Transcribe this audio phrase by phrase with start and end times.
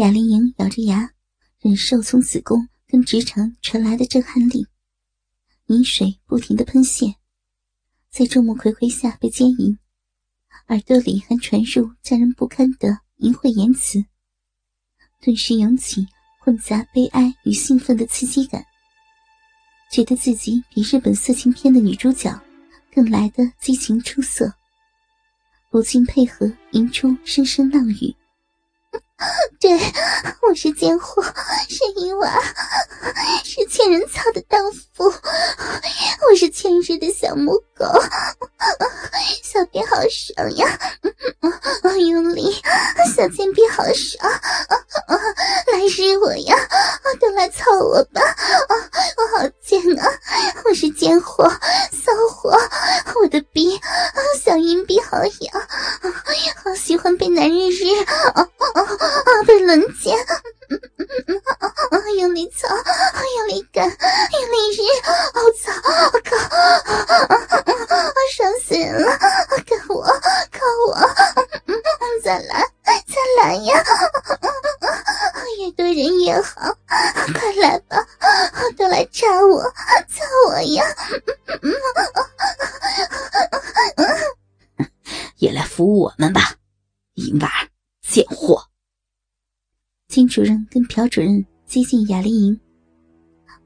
[0.00, 1.10] 雅丽莹咬着牙，
[1.58, 4.66] 忍受从子宫跟直肠传来的震撼力，
[5.66, 7.16] 饮水不停的喷泻，
[8.08, 9.78] 在众目睽睽下被奸淫，
[10.68, 14.02] 耳朵里还传入叫人不堪的淫秽言辞，
[15.20, 16.06] 顿时涌起
[16.38, 18.64] 混杂悲哀与兴奋的刺激感，
[19.92, 22.42] 觉得自己比日本色情片的女主角
[22.90, 24.50] 更来的激情出色，
[25.70, 28.16] 不禁配合吟出声声浪语。
[29.60, 29.70] 对，
[30.40, 31.22] 我是贱货，
[31.68, 32.32] 是淫娃，
[33.44, 34.58] 是欠人操的荡
[34.94, 35.04] 妇，
[36.30, 37.84] 我是欠日的小母狗，
[39.42, 40.78] 小便好爽呀，
[41.98, 42.50] 用力，
[43.14, 44.26] 小贱逼好爽，
[45.72, 46.56] 来日我呀，
[47.20, 48.22] 都来操我吧，
[49.18, 50.08] 我好贱啊，
[50.64, 51.46] 我是贱货，
[51.92, 52.58] 骚货，
[53.20, 53.78] 我的逼，
[54.42, 55.62] 小阴逼好痒，
[56.64, 57.84] 好喜欢被男人日。
[58.32, 58.48] 啊！
[59.50, 60.16] 被轮奸，
[62.18, 62.68] 用力操，
[63.38, 63.96] 用力干，用
[64.52, 64.78] 力日，
[65.34, 65.72] 我操！
[66.12, 66.30] 我靠！
[68.30, 69.18] 爽死人了！
[69.66, 70.94] 干我，靠我！
[72.22, 73.84] 再来，再来呀！
[75.58, 78.06] 越多人越好，快来吧，
[78.78, 79.60] 都来插我，
[80.08, 80.84] 操我呀！
[85.38, 86.54] 也来服务我们吧，
[87.14, 87.50] 淫娃，
[88.06, 88.64] 贱货！
[90.08, 92.58] 金主任跟朴主任接近雅丽莹，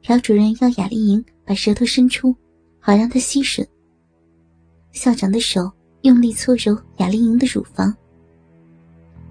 [0.03, 2.35] 朴主任要雅丽莹把舌头伸出，
[2.81, 3.65] 好让她吸吮。
[4.93, 5.71] 校长的手
[6.03, 7.95] 用力搓揉雅丽莹的乳房，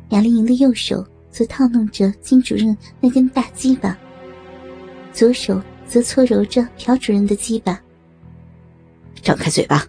[0.09, 3.97] 雅丽莹的右手则套弄着金主任那根大鸡巴，
[5.11, 7.81] 左手则搓揉着朴主任的鸡巴。
[9.23, 9.83] 张开嘴巴。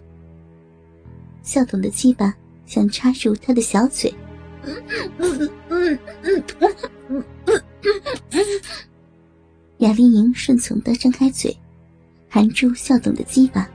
[1.43, 2.33] 校董的鸡巴
[2.65, 4.11] 想插入他的小嘴。
[9.79, 11.55] 雅丽莹顺从的张开嘴，
[12.29, 13.69] 含住校董的鸡巴，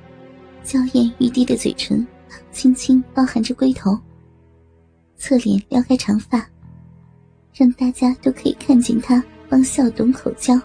[0.64, 2.06] 娇艳欲滴的嘴唇，
[2.52, 3.98] 轻轻包含着龟头。
[5.16, 6.48] 侧脸撩开长发，
[7.54, 10.58] 让大家都可以看见她帮校董口交。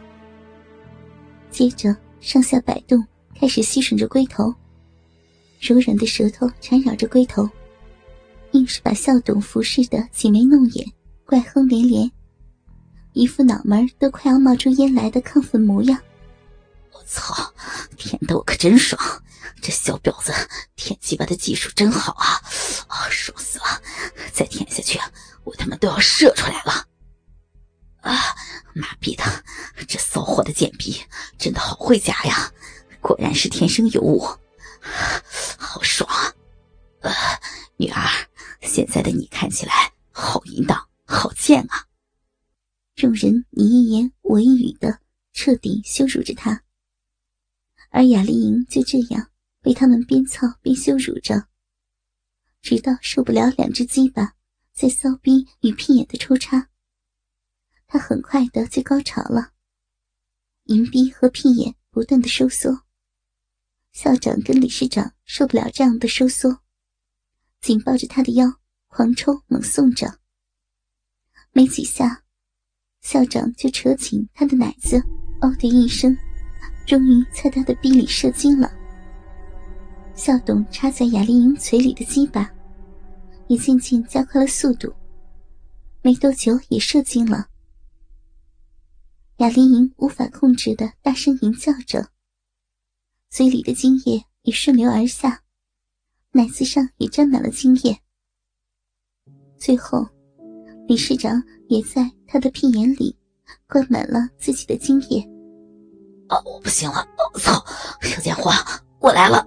[1.52, 3.06] 接着上下摆动，
[3.38, 4.54] 开始吸吮着龟头，
[5.60, 7.48] 柔软的舌头缠绕着龟头。
[8.56, 10.94] 硬是把校董服侍的挤眉弄眼，
[11.26, 12.10] 怪哼连连，
[13.12, 16.00] 一副脑门都快要冒出烟来的亢奋模样。
[16.94, 17.54] 我操，
[17.98, 18.98] 舔的我可真爽！
[19.62, 20.32] 这小婊子
[20.78, 22.42] 舔鸡巴的技术真好啊！
[22.88, 23.66] 啊，爽死了！
[24.32, 24.98] 再舔下去，
[25.44, 26.88] 我他妈都要射出来了！
[28.00, 28.16] 啊，
[28.74, 29.24] 妈逼的，
[29.86, 31.02] 这骚货的贱逼
[31.38, 32.50] 真的好会夹呀！
[33.02, 34.26] 果然是天生尤物，
[35.58, 36.10] 好爽
[37.02, 37.12] 啊！
[37.76, 38.02] 女儿。
[38.76, 41.88] 现在的你看起来好淫荡，好贱啊！
[42.94, 45.00] 众人你一言我一语的
[45.32, 46.62] 彻底羞辱着他，
[47.90, 49.32] 而雅丽莹就这样
[49.62, 51.48] 被他们边操边羞辱着，
[52.62, 54.34] 直到受不了两只鸡巴
[54.74, 56.68] 在骚逼与屁眼的抽插，
[57.88, 59.54] 她很快的就高潮了，
[60.66, 62.82] 淫逼和屁眼不断的收缩，
[63.94, 66.60] 校长跟理事长受不了这样的收缩。
[67.62, 68.60] 紧抱着他的腰，
[68.96, 70.08] 狂抽猛送着。
[71.52, 72.24] 没几下，
[73.02, 74.98] 校长就扯紧他的奶子，
[75.42, 76.18] 哦的一声，
[76.88, 78.72] 终于在他的逼里射精了。
[80.16, 82.50] 校董插在雅丽莹嘴里的鸡巴，
[83.50, 84.94] 也渐渐加快了速度，
[86.02, 87.50] 没多久也射精了。
[89.40, 92.12] 雅丽莹无法控制的大声吟叫着，
[93.30, 95.44] 嘴里的精液也顺流而下。
[96.32, 98.02] 奶子上也沾满了精液，
[99.58, 100.06] 最后，
[100.88, 103.16] 理事长也在他的屁眼里
[103.68, 105.22] 灌满了自己的精液。
[106.30, 107.06] 哦，我不行了！
[107.34, 107.64] 我操，
[108.02, 108.52] 小家伙，
[109.00, 109.46] 我来了！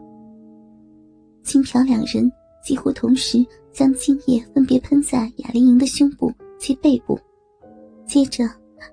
[1.43, 2.31] 金朴两人
[2.63, 7.19] 几乎同时将精液分别喷在雅丽莹的胸部及背部，
[8.07, 8.45] 接着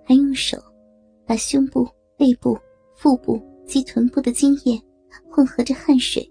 [0.03, 0.57] 还用手
[1.25, 1.87] 把胸部、
[2.17, 2.57] 背部、
[2.95, 4.81] 腹部及臀部的精液
[5.29, 6.27] 混合着汗水。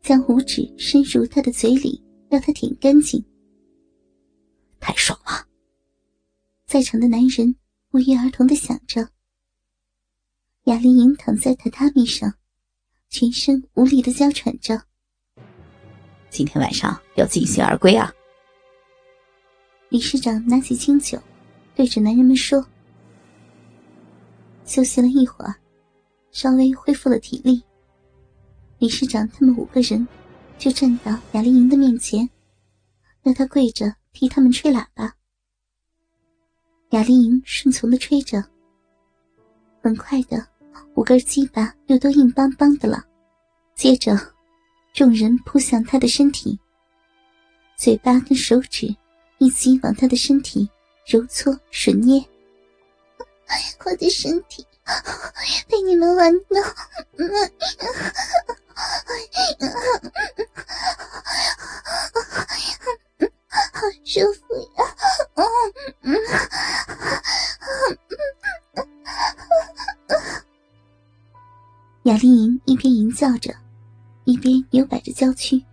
[0.00, 3.24] 将五指伸入他的嘴里，让他舔干净。
[4.82, 5.46] 太爽了！
[6.66, 7.54] 在场的男人
[7.88, 9.08] 不约而同的想着。
[10.64, 12.34] 雅丽莹躺在榻榻米上，
[13.08, 14.82] 全身无力的娇喘着。
[16.30, 18.12] 今天晚上要尽兴而归啊！
[19.88, 21.16] 理事长拿起清酒，
[21.76, 22.66] 对着男人们说
[24.66, 25.54] ：“休息了一会儿，
[26.32, 27.62] 稍微恢复了体力。”
[28.78, 30.08] 理事长他们五个人
[30.58, 32.28] 就站到雅丽莹的面前，
[33.22, 35.14] 让她跪着替他们吹喇叭。
[36.90, 38.44] 雅丽莹顺从的吹着，
[39.82, 40.46] 很快的，
[40.94, 43.02] 五根鸡巴又都硬邦邦的了。
[43.74, 44.14] 接着，
[44.92, 46.60] 众人扑向他的身体，
[47.76, 48.94] 嘴巴跟手指
[49.38, 50.68] 一起往他的身体
[51.06, 52.22] 揉搓吮捏。
[53.84, 54.64] 我的身体
[55.68, 56.74] 被你们玩弄，好
[64.12, 64.84] 舒服呀！
[72.02, 73.54] 雅丽莹一边吟叫着，
[74.24, 75.64] 一边扭摆着娇躯。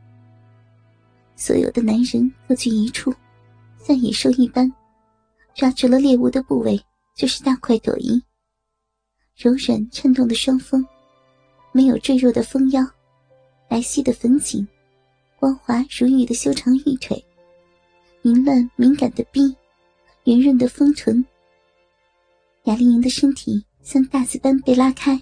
[1.35, 3.13] 所有的男人各居一处，
[3.77, 4.71] 像野兽一般，
[5.53, 6.81] 抓住了猎物的部位
[7.17, 8.23] 就是大快朵颐。
[9.35, 10.87] 柔软颤动的双峰，
[11.73, 12.81] 没有赘肉的丰腰，
[13.67, 14.65] 白皙的粉颈，
[15.37, 17.21] 光滑如玉的修长玉腿，
[18.23, 19.55] 淫乱敏感的臂，
[20.25, 21.25] 圆润的丰臀。
[22.65, 25.19] 雅丽莹的身体像大字般被拉开。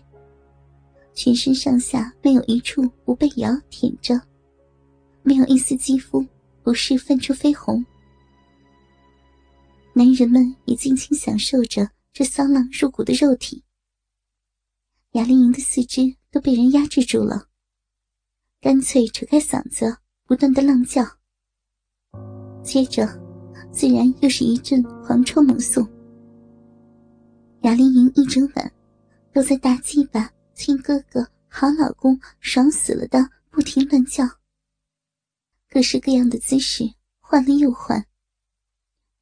[1.13, 4.19] 全身上下没有一处不被咬舔着，
[5.23, 6.25] 没有一丝肌肤
[6.63, 7.83] 不是泛出绯红。
[9.93, 13.63] 男人们也尽情享受着这骚浪入骨的肉体。
[15.13, 17.47] 雅丽莹的四肢都被人压制住了，
[18.59, 21.03] 干脆扯开嗓子，不断的浪叫。
[22.67, 23.07] 接着，
[23.71, 25.87] 自然又是一阵狂抽猛送。
[27.61, 28.73] 雅丽莹一整晚
[29.31, 30.29] 都在大鸡巴。
[30.53, 33.19] 亲哥哥，好老公，爽死了的，
[33.49, 34.25] 不停乱叫。
[35.69, 36.83] 各式各样的姿势
[37.21, 38.05] 换了又换。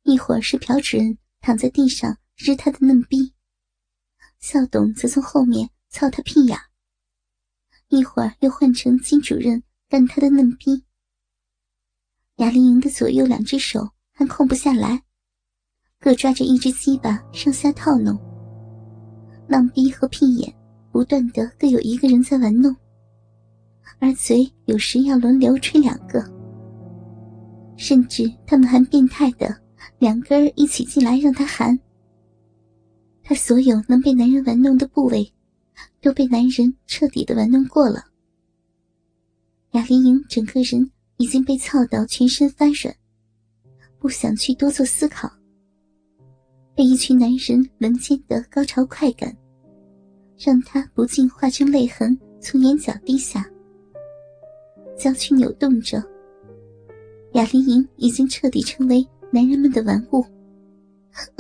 [0.01, 3.31] 一会儿是朴主任躺在地上日他的嫩逼，
[4.39, 6.57] 校董则从后面操他屁眼。
[7.89, 10.83] 一会儿又换成金主任干他的嫩逼。
[12.37, 15.01] 雅丽莹的左右两只手还空不下来，
[15.99, 18.17] 各抓着一只鸡巴上下套弄，
[19.47, 20.53] 浪逼和屁眼。
[20.91, 22.73] 不断的各有一个人在玩弄，
[23.99, 26.23] 而嘴有时要轮流吹两个，
[27.75, 29.53] 甚至他们还变态的
[29.99, 31.77] 两根一起进来让他含。
[33.21, 35.29] 他所有能被男人玩弄的部位，
[35.99, 38.05] 都被男人彻底的玩弄过了。
[39.71, 42.95] 雅丽莹整个人已经被操到全身发软，
[44.00, 45.31] 不想去多做思考，
[46.75, 49.35] 被一群男人轮奸的高潮快感。
[50.38, 53.50] 让他不禁化成泪痕，从眼角滴下。
[54.97, 56.03] 娇躯扭动着，
[57.31, 60.25] 雅丽莹已经彻底成为男人们的玩物。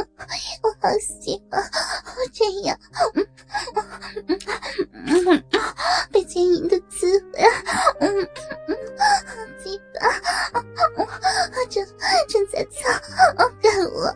[0.63, 1.61] 我好喜欢
[2.31, 2.79] 这样，
[6.09, 6.79] 被奸淫的
[12.27, 12.89] 正在操
[13.61, 14.13] 干我，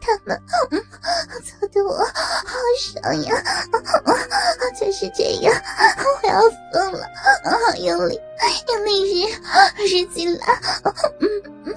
[0.00, 0.42] 他们
[1.44, 3.42] 操的我好爽呀，
[4.78, 5.54] 就是这样，
[6.22, 6.40] 我要
[6.72, 7.04] 疯了，
[7.44, 8.20] 好用力
[8.68, 9.26] 用力日
[9.84, 10.44] 日进来，
[11.20, 11.26] 嗯
[11.64, 11.74] 嗯。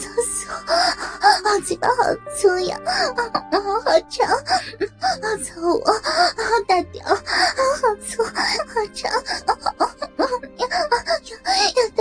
[0.00, 0.48] 操！
[1.66, 1.94] 嘴巴好
[2.36, 4.26] 粗呀，好长，
[5.42, 6.00] 操我好！
[6.66, 7.14] 大屌，好
[8.08, 8.30] 粗，好
[8.94, 9.12] 长，
[10.56, 10.66] 要要，
[11.76, 11.99] 要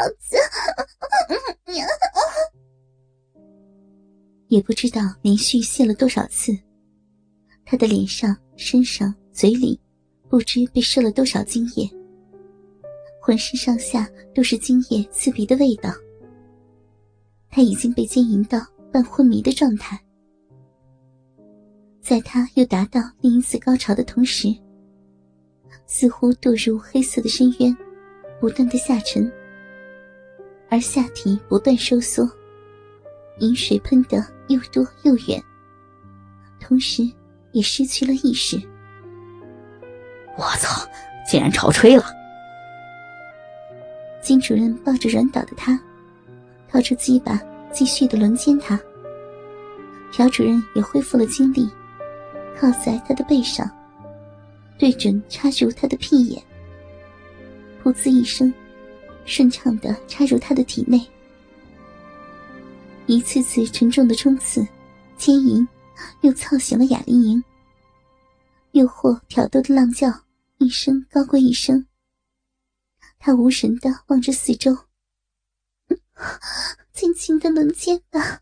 [0.00, 0.36] 老子。
[4.48, 6.56] 也不知道连续泄了多少次，
[7.64, 9.78] 他的脸上、身上、嘴里，
[10.28, 11.88] 不知被射了多少精液，
[13.20, 15.92] 浑身上下都是精液刺鼻的味道。
[17.48, 18.58] 他已经被奸淫到
[18.90, 20.00] 半昏迷的状态，
[22.00, 24.48] 在他又达到另一次高潮的同时。
[25.86, 27.76] 似乎堕入黑色的深渊，
[28.40, 29.30] 不断的下沉，
[30.70, 32.30] 而下体不断收缩，
[33.38, 35.42] 饮水喷得又多又远，
[36.60, 37.02] 同时
[37.52, 38.56] 也失去了意识。
[40.38, 40.88] 我操！
[41.28, 42.04] 竟然潮吹了！
[44.20, 45.78] 金主任抱着软倒的他，
[46.68, 48.80] 掏出鸡巴继续的轮奸他。
[50.12, 51.70] 朴主任也恢复了精力，
[52.58, 53.70] 靠在他的背上。
[54.76, 56.42] 对准插入他的屁眼，
[57.84, 58.52] 噗呲一声，
[59.24, 61.00] 顺畅的插入他的体内。
[63.06, 64.66] 一次次沉重的冲刺、
[65.18, 65.66] 牵引，
[66.20, 67.42] 又操醒了雅丽莹。
[68.72, 70.08] 诱惑挑逗的浪叫，
[70.58, 71.86] 一声高过一声。
[73.18, 74.76] 他无神的望着四周，
[76.92, 78.40] 尽情的轮奸吧，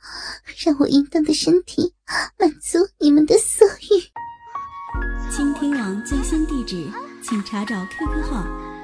[0.64, 1.94] 让我淫荡的身体
[2.38, 5.32] 满足你们的色欲。
[5.34, 6.90] 倾听网最新地址，
[7.22, 8.46] 请查找 QQ 号